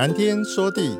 [0.00, 0.96] 谈天说地，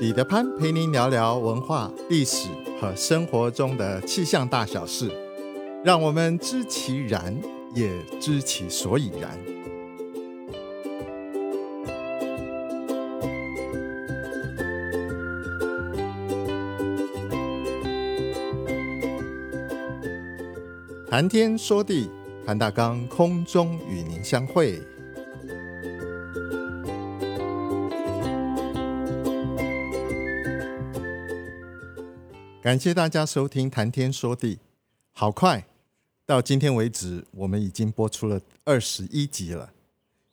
[0.00, 2.48] 彼得潘陪您聊聊文化、历史
[2.80, 5.10] 和生活中的气象大小事，
[5.84, 7.38] 让我们知其然，
[7.74, 9.38] 也知其所以然。
[21.10, 22.08] 谈天说地，
[22.46, 24.80] 潘大刚空中与您相会。
[32.68, 34.56] 感谢大家收听《谈天说地》，
[35.12, 35.66] 好快，
[36.26, 39.72] 到今天为止，我们已经播出了二十一集了。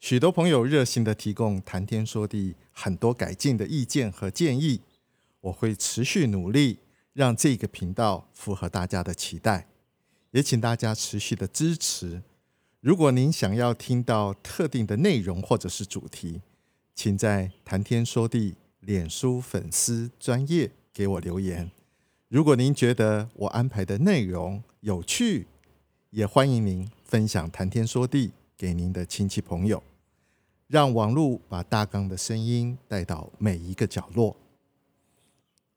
[0.02, 4.82] 许多朋友热心的提供《谈天说地》很多改进的意见和建议，
[5.40, 6.80] 我会持续努力，
[7.14, 9.70] 让这个频道符合大家的期待。
[10.32, 12.22] 也请大家持续的支持。
[12.82, 16.42] 如果您想要听到特定的内容或者是主题，
[16.94, 21.72] 请在《谈天说地》脸书粉丝专页给我留言。
[22.28, 25.46] 如果您觉得我安排的内容有趣，
[26.10, 29.84] 也欢迎您分享《谈天说地》给您的亲戚朋友，
[30.66, 34.36] 让网络把大刚的声音带到每一个角落。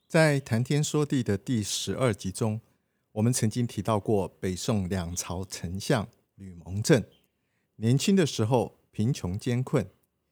[0.07, 2.59] 在《谈天说地》的第十二集中，
[3.13, 7.05] 我们曾经提到过北宋两朝丞相吕蒙正，
[7.77, 9.87] 年轻的时候贫穷艰困，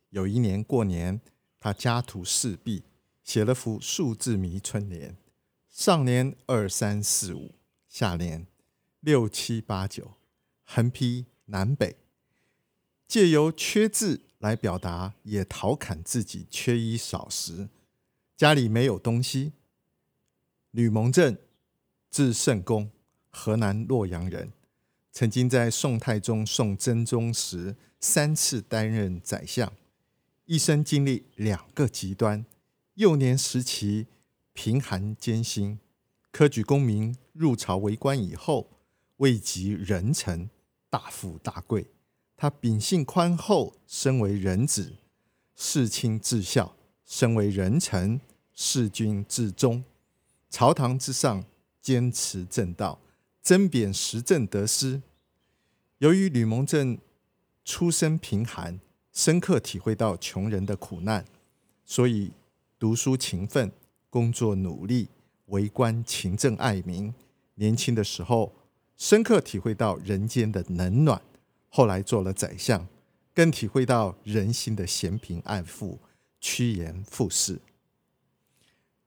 [0.09, 1.21] 有一年过年，
[1.61, 2.85] 他家徒四壁，
[3.23, 5.15] 写了幅数字谜春联。
[5.77, 7.55] 上联二三四五，
[7.87, 8.47] 下联
[9.01, 10.15] 六七八九，
[10.65, 11.99] 横批南北，
[13.07, 17.69] 借由缺字来表达，也调侃自己缺衣少食，
[18.39, 19.53] 家里没有东西。
[20.71, 21.37] 吕蒙正，
[22.09, 22.91] 字圣公，
[23.29, 24.55] 河南洛阳人，
[25.13, 29.71] 曾经在宋太宗宋真宗时三次担任宰相，
[30.47, 32.47] 一生经历两个极端，
[32.95, 34.07] 幼年时期。
[34.57, 35.79] 贫寒艰辛，
[36.33, 38.71] 科举功名入朝为官以后，
[39.19, 40.49] 位极人臣，
[40.89, 41.87] 大富大贵。
[42.39, 44.95] 他秉性宽厚，身为人子，
[45.55, 46.75] 事亲至孝；
[47.05, 48.19] 身为人臣，
[48.55, 49.85] 事君至忠。
[50.49, 51.45] 朝堂之上，
[51.83, 52.99] 坚持正道，
[53.43, 55.03] 争贬时政得失。
[55.99, 56.99] 由于吕蒙正
[57.63, 58.81] 出身贫寒，
[59.13, 61.27] 深刻体会到穷人的苦难，
[61.85, 62.33] 所以
[62.79, 63.71] 读书勤奋。
[64.11, 65.09] 工作努力，
[65.47, 67.13] 为官勤政爱民。
[67.55, 68.55] 年轻的时候，
[68.97, 71.21] 深刻体会到人间的冷暖。
[71.69, 72.87] 后来做了宰相，
[73.35, 75.99] 更体会到人心的嫌贫爱富、
[76.41, 77.61] 趋炎附势。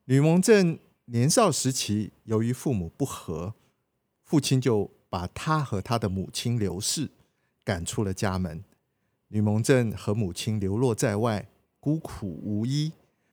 [0.05, 3.53] 吕蒙正年少时期，由于父母不和，
[4.23, 7.09] 父亲就把他和他的母亲刘氏
[7.63, 8.63] 赶出了家门。
[9.27, 11.47] 吕蒙正和母亲流落在外，
[11.79, 12.91] 孤苦无依。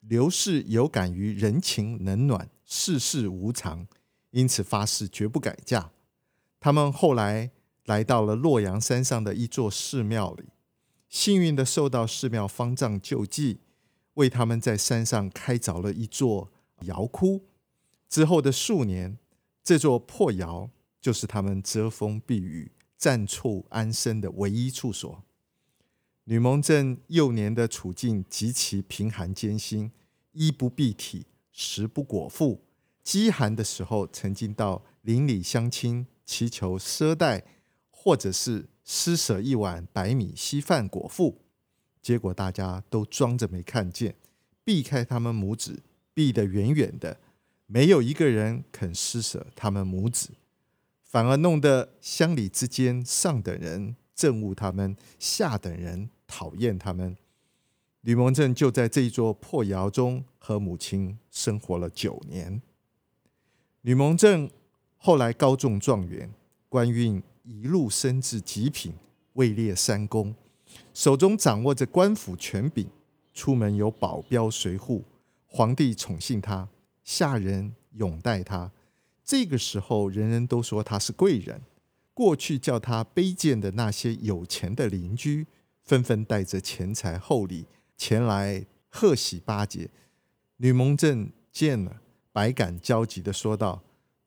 [0.09, 3.89] 刘氏有感于人情冷暖、世事无常，
[4.31, 5.91] 因此发誓绝不改嫁。
[6.61, 7.50] 他们后来
[7.87, 10.44] 来到了洛阳山上的一座寺庙里，
[11.09, 13.59] 幸运地受到寺庙方丈救济，
[14.15, 16.53] 为他们在山上开凿了一座
[16.83, 17.47] 窑窟。
[18.09, 19.19] 之后的数年，
[19.65, 25.25] 这座破窑就是他们遮风避雨、暂处安身的唯一处所。
[26.26, 29.92] 吕蒙正幼年的处境极其贫寒艰辛，
[30.32, 32.64] 衣不蔽体，食不果腹。
[33.04, 37.44] 饥寒的时候，曾经到邻里乡亲祈求赊贷，
[37.91, 41.42] 或者是施舍一碗白米稀饭果腹。
[42.03, 44.16] 结果大家都装着没看见，
[44.64, 47.20] 避开他们母子，避得远远的，
[47.66, 50.31] 没有一个人肯施舍他们母子，
[51.04, 56.10] 反而弄得乡里之间上等人憎恶他们，下等人。
[56.26, 57.16] 讨厌他们，
[58.03, 62.60] 吕蒙正就在这一座破窑中和母亲生活了九年。
[63.82, 64.50] 吕蒙正
[64.96, 66.32] 后来高中状元，
[66.69, 68.93] 官运一路升至极品，
[69.34, 70.34] 位列三公，
[70.93, 72.88] 手中掌握着官府权柄，
[73.32, 75.05] 出门有保镖随护，
[75.46, 76.69] 皇帝宠幸他，
[77.05, 78.73] 下人拥戴他。
[79.25, 81.61] 这个时候，人人都说他是贵人。
[82.14, 85.46] 过去叫他卑贱的那些有钱的邻居。
[85.87, 87.67] 纷纷带着钱财厚礼
[87.97, 89.88] 前来贺喜巴结，
[90.56, 92.03] 吕蒙正见了，
[92.33, 93.85] 百感交集的说道：“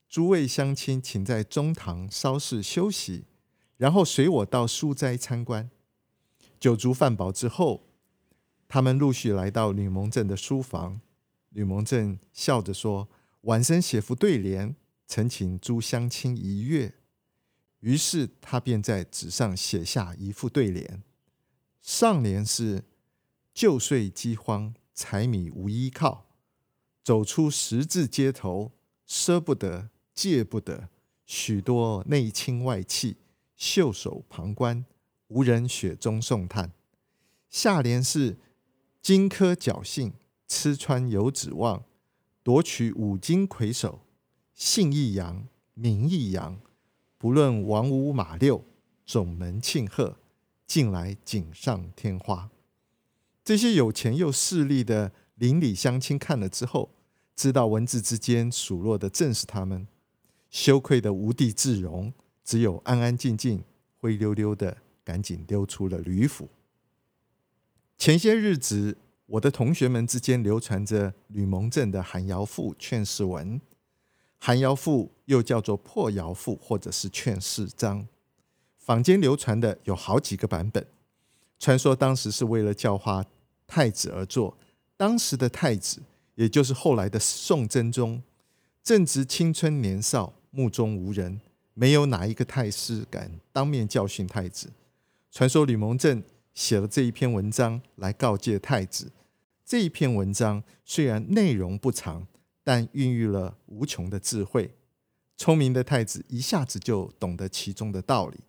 [0.10, 3.26] 诸位乡亲，请在中堂稍事休息，
[3.78, 5.70] 然后随我到书斋参观。”
[6.60, 7.84] 酒足饭饱之后，
[8.68, 11.02] 他们陆续来到吕蒙正的书房。
[11.50, 13.10] 吕蒙正笑着说
[13.42, 14.76] ：“晚生写副对联，
[15.08, 16.94] 诚请诸乡亲一阅。”
[17.82, 21.04] 于是他便在纸上写下一副对联。
[21.82, 22.84] 上联是
[23.54, 26.26] “旧岁饥荒，柴米无依靠，
[27.04, 28.72] 走出十字街头，
[29.08, 30.90] 舍不得，戒不得，
[31.26, 33.18] 许多内亲外戚
[33.56, 34.86] 袖手旁观，
[35.30, 36.72] 无人雪中送炭。
[37.50, 38.38] 下联是
[39.02, 40.14] 荆轲侥幸，
[40.48, 41.84] 吃穿有指望，
[42.44, 44.02] 夺取五金魁首，
[44.54, 46.60] 姓亦扬，名亦扬，
[47.18, 48.64] 不论王五马六，
[49.06, 50.19] 总门庆贺，
[50.70, 52.52] 近来锦上添花。
[53.44, 56.92] 这些有钱又势利的邻里乡亲看了之后，
[57.36, 59.88] 知道文字之间数落的正是他们，
[60.52, 62.14] 羞愧的无地自容，
[62.44, 63.64] 只有安安静静、
[63.98, 66.48] 灰溜溜的赶紧溜出了吕府。
[67.98, 68.96] 前些日子，
[69.26, 73.60] 我的同学们之间流传着吕蒙正的《寒窑赋》劝世文，
[74.38, 78.04] 《寒窑赋》又叫做《破窑赋》或者是《劝世章》，
[78.90, 80.84] 坊间流传的有好几个版本。
[81.60, 83.24] 传说当时是为了教化
[83.68, 84.58] 太子而作，
[84.98, 86.02] 当时的太子，
[86.34, 88.24] 也就是后来的宋真宗，
[88.82, 91.40] 正值青春年少，目中无人，
[91.76, 94.72] 没有哪一个太师敢当面教训太子。
[95.32, 96.24] 传说吕蒙正
[96.56, 99.12] 写了这一篇文章来告诫太子。
[99.64, 102.26] 这一篇文章虽然内容不长，
[102.64, 104.74] 但孕育了无穷的智慧。
[105.38, 108.40] 聪明的太子一下子就懂得其中的道理。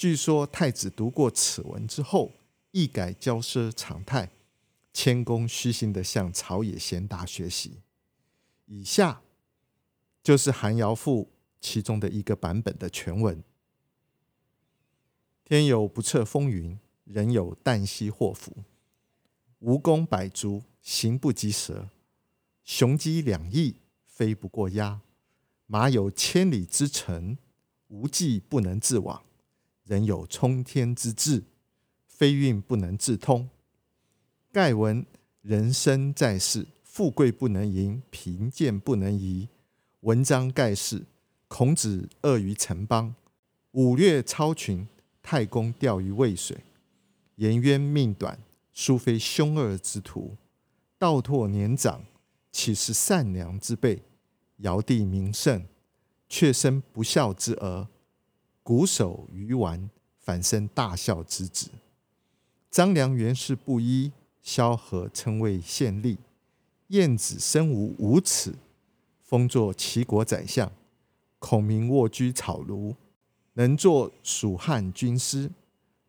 [0.00, 2.32] 据说太子读过此文之后，
[2.70, 4.30] 一改骄奢常态，
[4.94, 7.82] 谦恭虚心地向朝野贤达学习。
[8.64, 9.20] 以下
[10.22, 11.24] 就是《寒窑赋》
[11.60, 13.44] 其中的一个版本的全文：
[15.44, 18.56] 天有不测风云，人有旦夕祸福。
[19.60, 21.90] 蜈蚣百足，行不及蛇；
[22.64, 23.76] 雄鸡两翼，
[24.06, 25.02] 飞不过鸦。
[25.66, 27.36] 马有千里之程，
[27.88, 29.22] 无计不能自往；
[29.90, 31.42] 人有冲天之志。
[32.06, 33.48] 非运不能自通，
[34.52, 35.04] 盖闻
[35.40, 39.48] 人生在世，富贵不能淫，贫贱不能移。
[40.00, 41.06] 文章盖世，
[41.48, 43.14] 孔子恶于城邦，
[43.72, 44.86] 武略超群，
[45.22, 46.58] 太公钓鱼渭水。
[47.36, 48.38] 颜渊命短，
[48.70, 50.36] 殊非凶恶之徒；
[50.98, 52.04] 道拓年长，
[52.52, 54.02] 岂是善良之辈？
[54.58, 55.64] 尧帝名圣，
[56.28, 57.88] 却生不孝之儿；
[58.64, 61.70] 瞽叟愚顽，反身大笑之子。
[62.70, 64.12] 张良原是布衣，
[64.42, 66.16] 萧何称为县吏。
[66.88, 68.54] 晏子身无五尺，
[69.22, 70.70] 封作齐国宰相。
[71.38, 72.94] 孔明卧居草庐，
[73.54, 75.50] 能作蜀汉军师。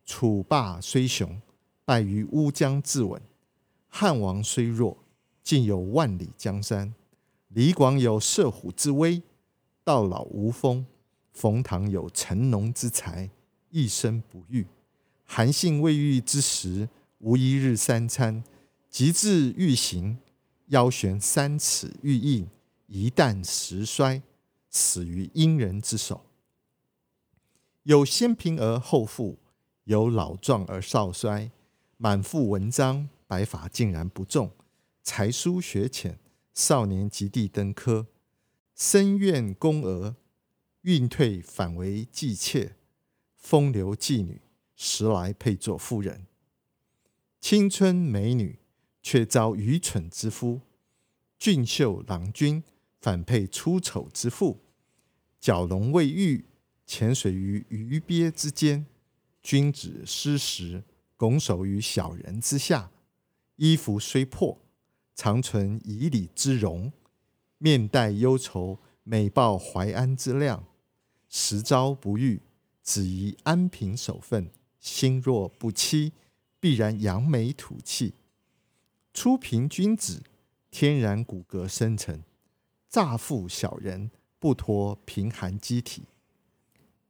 [0.04, 1.40] 楚霸虽雄，
[1.84, 3.20] 败于乌江自刎。
[3.88, 4.96] 汉王虽弱，
[5.42, 6.92] 竟有万里江山。
[7.48, 9.22] 李广有射虎之威，
[9.84, 10.86] 到老无封。
[11.32, 13.30] 冯唐有乘龙之才，
[13.70, 14.66] 一生不遇。
[15.24, 16.88] 韩信未遇之时，
[17.18, 18.42] 无一日三餐；
[18.90, 20.18] 及至欲行，
[20.66, 22.46] 腰悬三尺玉印，
[22.86, 24.22] 一旦时衰，
[24.68, 26.26] 死于阴人之手。
[27.84, 29.38] 有先贫而后富，
[29.84, 31.50] 有老壮而少衰，
[31.96, 34.50] 满腹文章，白发竟然不中；
[35.02, 36.18] 才疏学浅，
[36.52, 38.06] 少年及第登科，
[38.74, 40.14] 深苑宫娥，
[40.82, 42.76] 运退反为妓妾，
[43.36, 44.40] 风流妓女。
[44.74, 46.26] 时来配作妇人，
[47.40, 48.58] 青春美女
[49.00, 50.62] 却遭愚蠢之夫；
[51.38, 52.64] 俊秀郎君
[53.00, 54.58] 反配出丑之妇。
[55.40, 56.46] 蛟龙未遇，
[56.84, 58.86] 潜水于鱼鳖之间；
[59.40, 60.82] 君子失时，
[61.16, 62.90] 拱手于小人之下。
[63.54, 64.58] 衣服虽破，
[65.14, 66.90] 常存以礼之容；
[67.58, 70.64] 面带忧愁，美报怀安之量。
[71.34, 72.42] 时朝不遇，
[72.82, 74.50] 只宜安凭守分。
[74.78, 76.12] 心若不欺，
[76.60, 78.12] 必然扬眉吐气。
[79.14, 80.22] 初贫君子，
[80.70, 82.18] 天然骨骼深沉；
[82.86, 86.02] 乍富小人，不脱贫寒机体。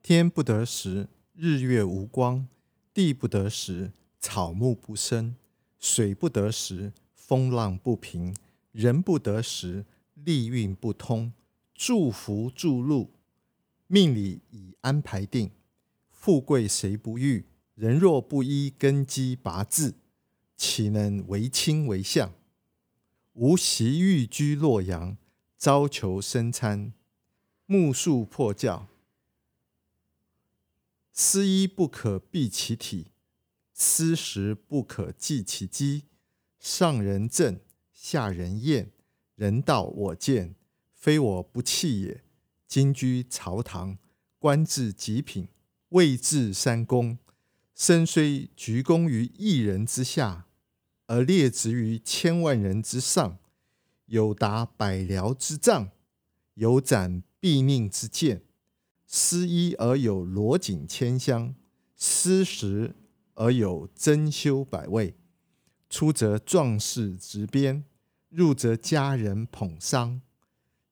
[0.05, 2.47] 天不得时，日月无光；
[2.95, 5.35] 地不得时，草木不生；
[5.81, 8.33] 水不得时，风浪不平；
[8.71, 11.33] 人不得时，利运不通。
[11.75, 13.11] 祝福祝禄，
[13.95, 15.51] 命里已安排定。
[16.09, 17.45] 富贵谁不欲？
[17.75, 19.97] 人若不依根基八字，
[20.57, 22.33] 岂能为卿为相？
[23.35, 25.19] 吾昔欲居洛阳，
[25.59, 26.95] 朝求生餐，
[27.67, 28.89] 暮宿破教。
[31.13, 33.09] 思衣不可蔽其体，
[33.75, 36.05] 思食不可济其饥。
[36.59, 37.61] 上人正，
[37.93, 38.91] 下人厌，
[39.35, 40.55] 人道我见，
[40.95, 42.25] 非我不弃也。
[42.75, 43.99] 今居朝堂，
[44.39, 45.47] 官至极品，
[45.91, 47.19] 位至三公。
[47.75, 50.47] 身虽鞠躬于一人之下，
[51.07, 53.37] 而列职于千万人之上，
[54.07, 55.91] 有达百僚之丈，
[56.55, 58.43] 有斩毙命之剑，
[59.07, 61.55] 施衣而有罗锦千箱，
[61.95, 62.95] 施食
[63.35, 65.15] 而有珍馐百味。
[65.91, 67.85] 出则壮士执鞭，
[68.31, 70.23] 入则佳人捧觞。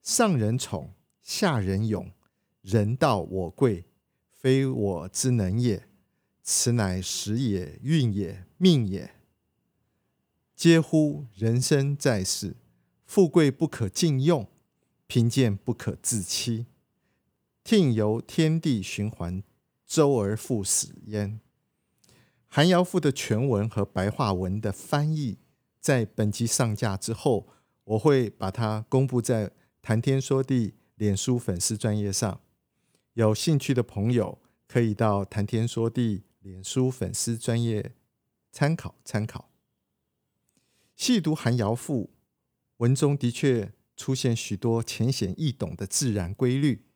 [0.03, 2.11] 上人宠，下人勇，
[2.63, 3.85] 人道我贵，
[4.31, 5.89] 非我之能也。
[6.43, 9.15] 此乃时也，运也，命也。
[10.57, 11.27] 嗟乎！
[11.35, 12.57] 人生在世，
[13.07, 14.49] 富贵不可尽用，
[15.07, 16.67] 贫贱不可自欺。
[17.63, 19.43] 听由天地循环，
[19.87, 21.41] 周而复始焉。
[22.49, 25.39] 韩尧赋的全文和白话文的翻译，
[25.81, 27.47] 在本集上架之后，
[27.85, 32.43] 我会把它公布在谈天说地脸书粉丝专业上。
[33.15, 34.39] 有兴趣的朋友
[34.69, 36.25] 可以到谈天说地。
[36.41, 37.95] 脸书粉丝专业
[38.51, 39.51] 参考参考。
[40.97, 42.11] 细读韩尧赋
[42.79, 46.87] 文中的确出现许多浅显易懂的自然规律、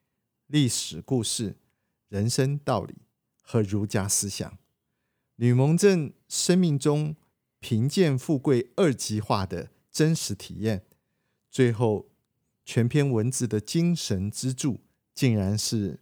[0.47, 1.57] 历史故事、
[2.09, 2.95] 人生道理
[3.41, 4.57] 和儒家思想。
[5.35, 7.15] 吕蒙正生命中
[7.59, 10.85] 贫贱富贵二极化的真实体验。
[11.51, 12.09] 最后，
[12.65, 14.81] 全篇文字的精神支柱，
[15.13, 15.99] 竟然是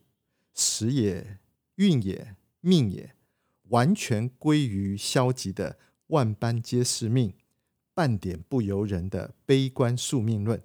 [0.54, 1.40] 时也、
[1.76, 3.16] 运也、命也。
[3.70, 5.78] 完全归于消极的
[6.08, 7.34] “万般皆是命，
[7.94, 10.62] 半点不由人”的悲观宿命论。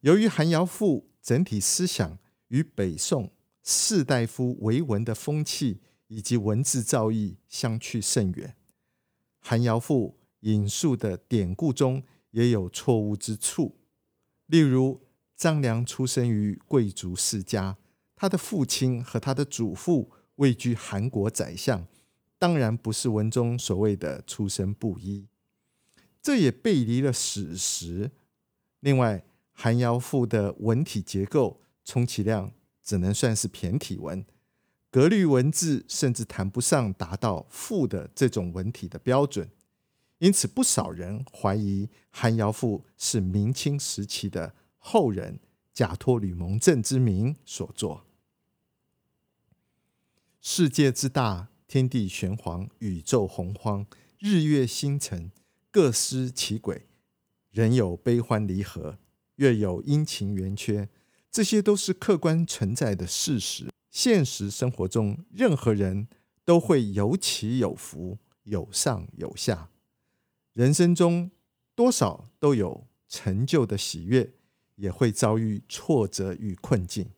[0.00, 3.32] 由于韩尧赋整体思想与北宋
[3.62, 8.56] 士大夫为文的风气以及文字造诣相去甚远，
[9.38, 13.76] 韩尧赋引述的典故中也有错误之处。
[14.48, 15.00] 例如，
[15.34, 17.78] 张良出生于贵族世家，
[18.14, 20.10] 他的父亲和他的祖父。
[20.38, 21.84] 位居韩国宰相，
[22.38, 25.26] 当然不是文中所谓的出身布衣，
[26.22, 28.12] 这也背离了史实。
[28.78, 32.52] 另外，韩瑶赋的文体结构，充其量
[32.84, 34.24] 只能算是骈体文，
[34.92, 39.50] 格律文字甚至谈不上达到赋的这种文体的标准。
[40.18, 45.38] 因此，不少人怀疑韩尧赋是明清时期的后人
[45.72, 48.04] 假托吕蒙正之名所作。
[50.40, 53.86] 世界之大，天地玄黄，宇宙洪荒，
[54.18, 55.30] 日月星辰
[55.70, 56.86] 各司其轨，
[57.50, 58.98] 人有悲欢离合，
[59.36, 60.88] 月有阴晴圆缺，
[61.30, 63.68] 这些都是客观存在的事实。
[63.90, 66.08] 现实生活中，任何人
[66.44, 69.70] 都会有起有伏，有上有下。
[70.58, 71.30] 人生中
[71.76, 74.32] 多少都有成就的喜悦，
[74.74, 77.10] 也会遭遇挫折与困境。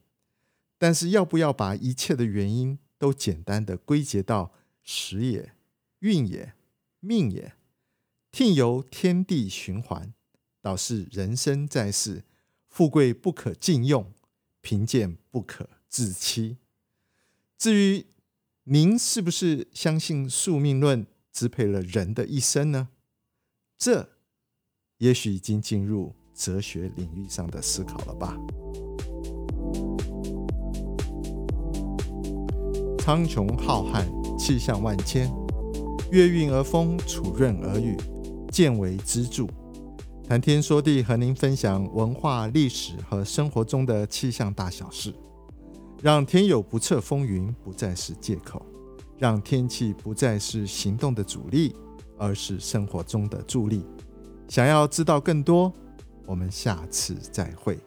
[0.77, 5.53] 但是，要不要把一切的原因，都简单的归结到时也、
[6.01, 6.53] 运也、
[6.99, 7.55] 命也，
[8.31, 10.13] 听由天地循环，
[10.61, 12.23] 导致人生在世，
[12.67, 14.13] 富贵不可尽用，
[14.61, 16.57] 贫贱不可自欺。
[17.57, 18.05] 至于
[18.65, 22.89] 您是不是相信宿命论支配了人的一生呢？
[23.83, 24.07] 这
[24.99, 28.37] 也许已经进入哲学领域上的思考了吧。
[32.99, 34.05] 苍穹浩瀚，
[34.37, 35.27] 气象万千，
[36.11, 37.97] 月运而风，础润而雨，
[38.51, 39.49] 见为支柱。
[40.27, 45.11] 谈天说地，和您分享文化、历史和生活中的气象大小事，
[46.03, 48.63] 让天有不测风云不再是借口，
[49.17, 51.75] 让天气不再是行动的阻力，
[52.21, 53.83] 而是生活中的助力。
[54.47, 55.73] 想要知道更多，
[56.27, 57.79] 我们下次再会。